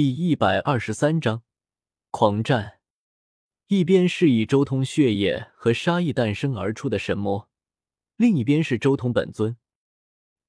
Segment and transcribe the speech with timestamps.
[0.00, 1.42] 第一百二十三章
[2.12, 2.78] 狂战。
[3.66, 7.50] 一边是以周通血液和杀意诞生而出的神魔，
[8.14, 9.56] 另一边是周通本尊。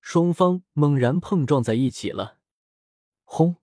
[0.02, 2.38] 双方猛然碰撞在一起了。
[3.24, 3.56] 轰！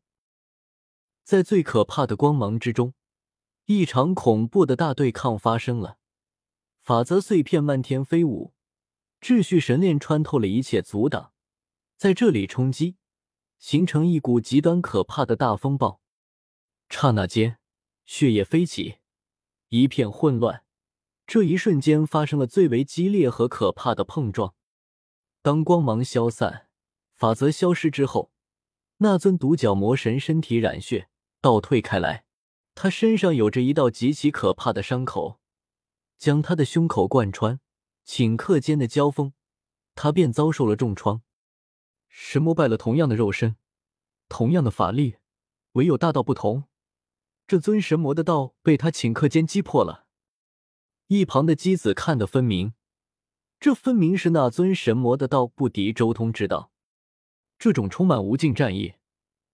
[1.22, 2.94] 在最可怕的光芒之中，
[3.66, 5.98] 一场恐怖的大对抗发生了。
[6.82, 8.52] 法则碎片漫天飞舞，
[9.20, 11.32] 秩序神链穿透了一切阻挡，
[11.96, 12.96] 在这里冲击。
[13.58, 16.00] 形成一股极端可怕的大风暴，
[16.88, 17.58] 刹那间，
[18.04, 18.96] 血液飞起，
[19.68, 20.64] 一片混乱。
[21.26, 24.54] 这一瞬间发生了最为激烈和可怕的碰撞。
[25.42, 26.68] 当光芒消散，
[27.14, 28.30] 法则消失之后，
[28.98, 31.08] 那尊独角魔神身体染血，
[31.40, 32.24] 倒退开来。
[32.74, 35.40] 他身上有着一道极其可怕的伤口，
[36.18, 37.58] 将他的胸口贯穿。
[38.06, 39.32] 顷刻间的交锋，
[39.96, 41.22] 他便遭受了重创。
[42.18, 43.56] 神魔败了同样的肉身，
[44.26, 45.16] 同样的法力，
[45.72, 46.64] 唯有大道不同。
[47.46, 50.06] 这尊神魔的道被他顷刻间击破了。
[51.08, 52.72] 一旁的姬子看得分明，
[53.60, 56.72] 这分明是那尊神魔的道不敌周通之道。
[57.58, 58.94] 这种充满无尽战意、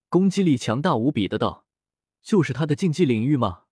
[0.07, 1.65] 攻击力强大无比的道，
[2.21, 3.63] 就是他的禁忌领域吗？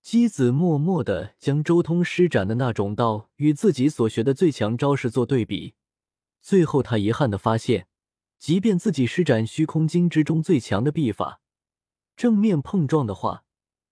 [0.00, 5.74] 姬子默默的将周通施展的那种道与自己所学的最强招式做对比，
[6.40, 7.88] 最后他遗憾的发现。
[8.40, 11.42] 即便自己施展虚空经之中最强的秘法，
[12.16, 13.44] 正面碰撞的话，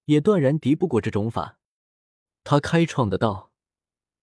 [0.06, 1.58] 也断然敌不过这种法。
[2.44, 3.52] 他开创的道，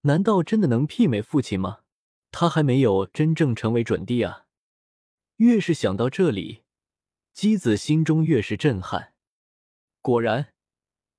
[0.01, 1.81] 难道真的能媲美父亲吗？
[2.31, 4.47] 他还没有真正成为准帝啊！
[5.35, 6.63] 越是想到这里，
[7.31, 9.13] 姬子心中越是震撼。
[10.01, 10.53] 果然，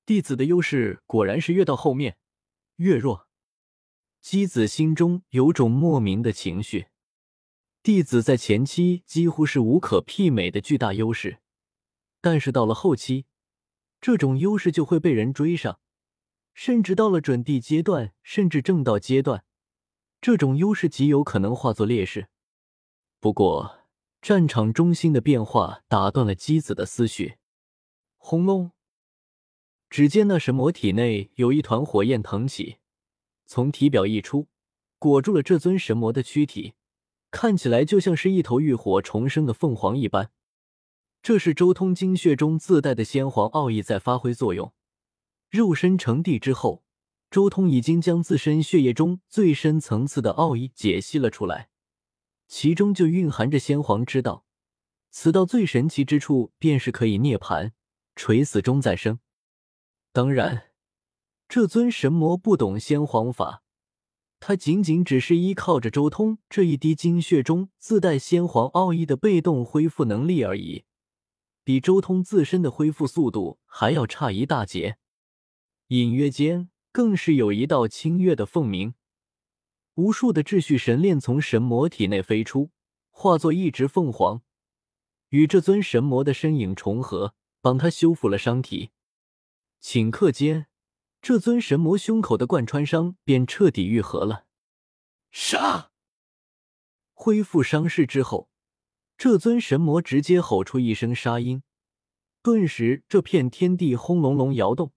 [0.05, 2.19] 弟子的优势果然是越到后面
[2.77, 3.29] 越弱。
[4.21, 6.89] 姬子心中有种莫名的情绪。
[7.87, 11.39] 弟子在前期几乎是无可媲美的巨大优势，
[12.21, 13.27] 但是到了后期，
[14.01, 15.79] 这种优势就会被人追上，
[16.53, 19.45] 甚至到了准地阶段，甚至正道阶段，
[20.21, 22.27] 这种优势极有可能化作劣势。
[23.21, 23.83] 不过，
[24.21, 27.37] 战场中心的变化打断了姬子的思绪。
[28.17, 28.73] 轰隆！
[29.89, 32.79] 只见那神魔体内有一团火焰腾起，
[33.45, 34.49] 从体表溢出，
[34.99, 36.75] 裹住了这尊神魔的躯体。
[37.37, 40.31] 看起来就像是一头浴火重生的凤凰一般，
[41.23, 44.73] 这是周通精血中自带的先皇奥义在发挥作用。
[45.51, 46.83] 肉身成帝之后，
[47.31, 51.69] 周通已经将自身血液中最深层次的奥义解析了出来，
[52.49, 54.47] 其中就蕴含着先皇之道。
[55.11, 57.73] 此道最神奇之处，便是可以涅槃、
[58.15, 59.19] 垂死中再生。
[60.11, 60.71] 当然，
[61.47, 63.63] 这尊神魔不懂先皇法。
[64.39, 70.85] 他仅仅只是依靠着周通这一滴精血中自带先皇奥义的被动恢复能力而已，
[71.65, 74.99] 比周通自身的恢复速度还要差一大截。
[75.89, 78.95] 隐约间，更是有一道清月的凤鸣，
[79.95, 82.71] 无数的秩序神链从神魔体内飞出，
[83.11, 84.43] 化作一只凤凰，
[85.31, 88.91] 与这尊神魔的身影重合，帮他修复了伤体。
[89.81, 90.67] 顷刻间。
[91.21, 94.47] 这尊神魔胸口的贯穿伤便彻底愈合了。
[95.31, 95.91] 杀！
[97.13, 98.51] 恢复伤势之后，
[99.17, 101.63] 这尊神魔直接吼出一声杀音，
[102.43, 104.93] 顿时这片天地轰隆隆摇动，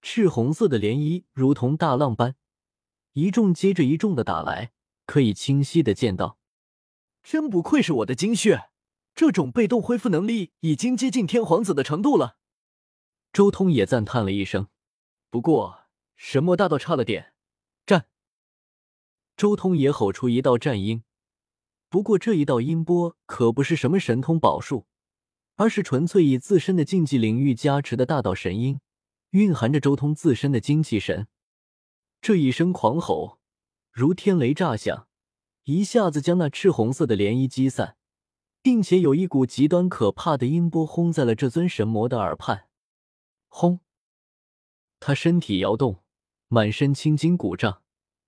[0.00, 2.36] 赤红色的涟漪如同大浪般
[3.12, 4.72] 一众接着一众的打来，
[5.04, 6.38] 可以清晰的见到。
[7.22, 8.70] 真不愧是我的精血，
[9.14, 12.38] 这种被动恢复能力已经接近天皇子的程度了。
[13.32, 14.68] 周通也赞叹了一声。
[15.30, 15.86] 不过，
[16.16, 17.34] 神魔大道差了点。
[17.86, 18.06] 战！
[19.36, 21.04] 周通也吼出一道战音。
[21.88, 24.86] 不过这一道音波可不是什么神通宝术，
[25.54, 28.80] 而是纯粹以自身的禁忌领域加持的大道神音，
[29.30, 31.28] 蕴含着周通自身的精气神。
[32.20, 33.38] 这一声狂吼，
[33.92, 35.06] 如天雷炸响，
[35.64, 37.96] 一下子将那赤红色的涟漪击散，
[38.62, 42.68] 并且有一股极端可怕的音波轰在了这尊神魔的耳畔。
[43.48, 43.80] 轰！
[45.00, 46.04] 他身体摇动，
[46.48, 47.82] 满身青筋鼓胀，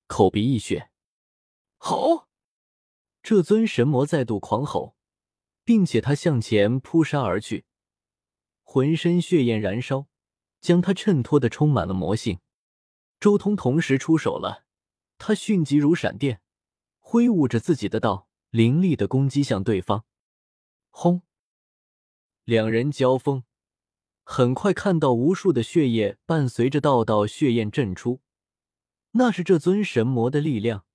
[0.06, 0.90] 口鼻溢血。
[1.76, 2.28] 吼！
[3.22, 4.96] 这尊神魔再度狂吼，
[5.64, 7.66] 并且他向前扑杀而去，
[8.62, 10.08] 浑身血焰燃烧，
[10.60, 12.40] 将他衬托的充满了魔性。
[13.20, 14.64] 周通同时出手了，
[15.18, 16.40] 他迅疾如闪电，
[16.98, 20.04] 挥舞着自己的刀，凌厉的攻击向对方。
[20.90, 21.22] 轰！
[22.44, 23.44] 两人交锋。
[24.34, 28.22] 很快看到无数的血液伴随着道道血焰震出，
[29.10, 30.86] 那是这尊神魔的力量，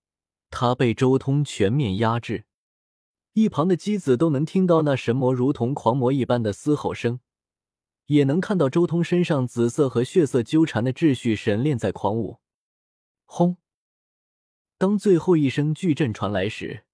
[0.49, 2.45] 他被周通全面压制。
[3.33, 7.19] 一旁的姬子都能听到那神魔如同狂魔一般的嘶吼声，
[8.07, 12.39] 也能看到周通身上紫色和血色纠缠的秩序神链在狂舞。
[13.25, 13.57] 轰！
[14.79, 16.85] 当最后一声巨震传来时，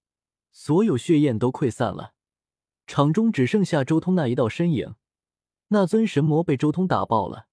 [0.52, 2.12] 所有血焰都溃散了，
[2.86, 4.94] 场中只剩下周通那一道身影。
[5.68, 7.46] 那尊神魔被周通打爆了，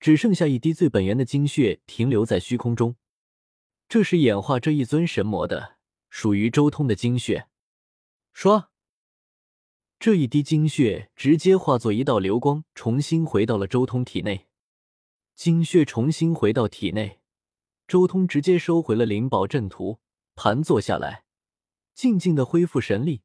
[0.00, 2.96] 只剩下一滴最本源的精血停留在虚空中。
[3.88, 5.76] 这是演化这一尊神魔的，
[6.10, 7.48] 属于周通的精血。
[8.32, 8.70] 说。
[9.98, 14.48] 这一滴精血直接化作一道流光，重新回到了周通体内。
[15.36, 17.20] 精血重新回到体内，
[17.86, 20.00] 周通直接收回了灵宝阵图，
[20.34, 21.22] 盘坐下来，
[21.94, 23.22] 静静的恢复神力，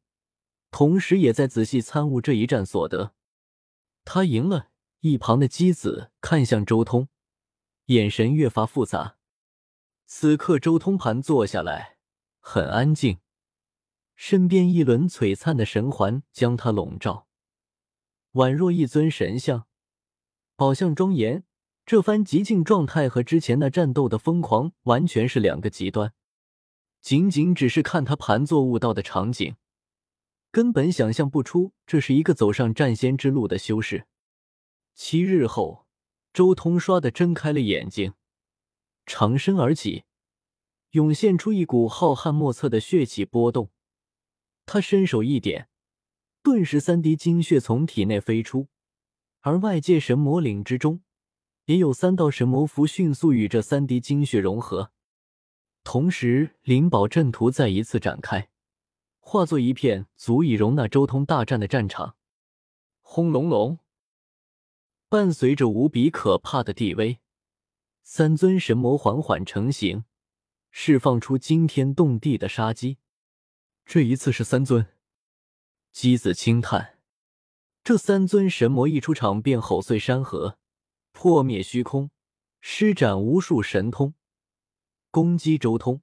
[0.69, 3.15] 同时也在仔细参悟这一战所得。
[4.09, 4.69] 他赢了。
[5.01, 7.09] 一旁的姬子看向周通，
[7.87, 9.17] 眼神越发复杂。
[10.05, 11.97] 此刻，周通盘坐下来，
[12.39, 13.19] 很安静。
[14.15, 17.27] 身边一轮璀璨的神环将他笼罩，
[18.33, 19.67] 宛若一尊神像，
[20.55, 21.43] 宝相庄严。
[21.85, 26.13] 这番极静状态和之前那战斗的疯狂完全是两个极端。
[27.01, 29.55] 仅仅只是看他盘坐悟道的场景，
[30.57, 34.07] 根本想象不出这是一个走上战仙之路的修士。
[34.95, 35.85] 七日后，
[36.33, 38.15] 周通唰的睁开了眼睛，
[39.05, 40.05] 长身而起，
[40.93, 43.69] 涌现出一股浩瀚莫测的血气波动。
[44.65, 45.69] 他伸手一点，
[46.41, 48.67] 顿时三滴精血从体内飞出，
[49.41, 51.03] 而外界神魔岭之中，
[51.65, 54.91] 也有三道神魔符迅速与这三滴精血融合。
[55.83, 58.49] 同时，灵宝阵图再一次展开，
[59.29, 62.15] 化作一片足以容纳周通大战的战场。
[63.01, 63.79] 轰隆隆，
[65.09, 67.19] 伴随着无比可怕的地威，
[68.03, 70.05] 三尊神魔缓缓成型，
[70.71, 72.99] 释放出惊天动地的杀机。
[73.85, 74.87] 这一次是三尊，
[75.91, 76.99] 姬子轻叹
[77.83, 80.57] ：“这三尊神魔一出场便吼碎山河，
[81.11, 82.11] 破灭虚空，
[82.61, 84.13] 施展无数神通，
[85.11, 86.01] 攻击周通，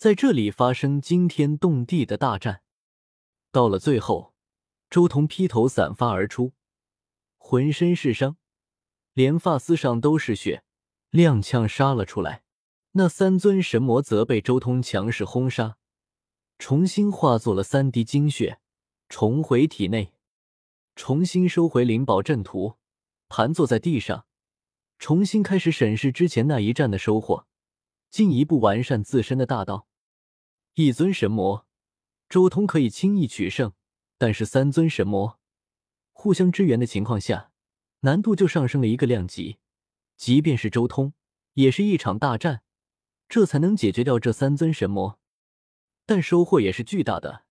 [0.00, 2.62] 在这里发生惊天动地的大战。
[3.52, 4.32] 到了最后，
[4.88, 6.54] 周通披头散发而出，
[7.36, 8.38] 浑身是伤，
[9.12, 10.64] 连发丝上都是血，
[11.10, 12.44] 踉跄杀了出来。
[12.92, 15.76] 那三尊神魔则被周通强势轰杀。”
[16.58, 18.58] 重新化作了三滴精血，
[19.06, 20.14] 重回体内，
[20.96, 22.78] 重新收回灵宝阵图，
[23.28, 24.24] 盘坐在地上，
[24.98, 27.46] 重新开始审视之前那一战的收获，
[28.08, 29.88] 进一步完善自身的大道。
[30.74, 31.66] 一尊神魔，
[32.28, 33.72] 周通可以轻易取胜，
[34.16, 35.38] 但是三尊神魔
[36.12, 37.50] 互相支援的情况下，
[38.00, 39.58] 难度就上升了一个量级。
[40.16, 41.14] 即便是周通，
[41.54, 42.62] 也是一场大战，
[43.28, 45.18] 这才能解决掉这三尊神魔。
[46.06, 47.44] 但收获也是巨大的。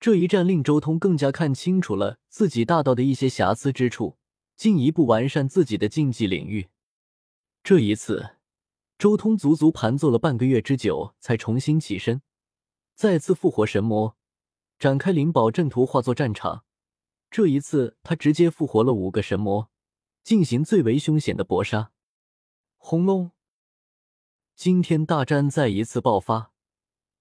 [0.00, 4.18] 这一战令周通更加看清楚了自己大道的一些瑕疵之处，
[4.56, 6.68] 进一步完善自己的竞技领域。
[7.62, 8.36] 这一次，
[8.98, 12.22] 周通足足盘坐了半个月之久，才重新起身，
[12.96, 14.16] 再次复活神魔，
[14.78, 16.64] 展开灵宝阵图，化作战场。
[17.30, 19.70] 这一次，他直接复活了五个神魔，
[20.24, 21.92] 进行最为凶险的搏杀。
[22.78, 23.32] 轰隆！
[24.54, 26.54] 惊天大战再一次爆发。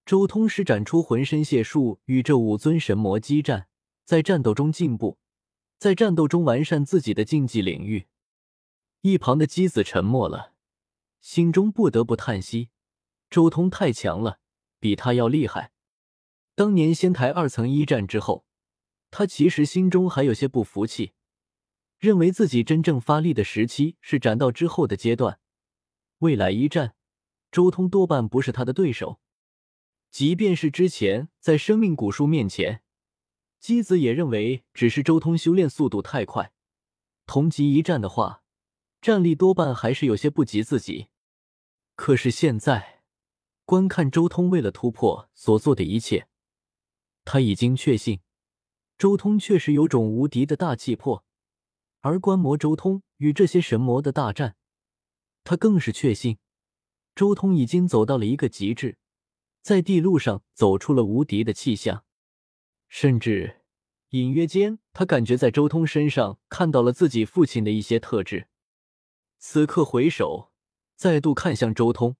[0.05, 3.67] 周通施展出浑身解数，与这五尊神魔激战，
[4.05, 5.17] 在战斗中进步，
[5.77, 8.07] 在战斗中完善自己的竞技领域。
[9.01, 10.53] 一旁的姬子沉默了，
[11.19, 12.69] 心中不得不叹息：
[13.29, 14.39] 周通太强了，
[14.85, 15.71] 比他要厉害。
[16.53, 18.45] 当年仙台二层一战之后，
[19.09, 21.13] 他其实心中还有些不服气，
[21.97, 25.39] 认为自己真正发力的时期是斩道之后的阶段，
[26.19, 26.93] 未来一战，
[27.51, 29.19] 周通多半不是他的对手。
[30.11, 32.83] 即便是之前在生命古树面前，
[33.59, 36.53] 姬子也认为只是周通修炼速度太快，
[37.25, 38.43] 同级一战的话，
[39.01, 41.07] 战力多半还是有些不及自己。
[41.95, 42.94] 可是现在，
[43.65, 46.27] 观看周通为了突破所做的一切，
[47.23, 48.21] 他已经确信
[48.97, 51.25] 周通确实有种无敌的大气魄。
[52.01, 54.55] 而观摩周通与这些神魔的大战，
[55.43, 56.37] 他更是确信
[57.15, 58.99] 周通已经走到了一个极致。
[59.63, 62.05] 在地路上走出了无敌的气象，
[62.87, 63.63] 甚至
[64.09, 68.47] 隐约间，他感觉在周通身上看到了自己父亲的一些特质。
[69.39, 70.51] 此刻回首，
[70.95, 72.15] 再度看向周通，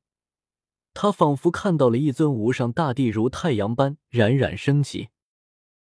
[0.96, 5.10] 他仿佛看到了一尊无上大帝如太阳般冉冉升起。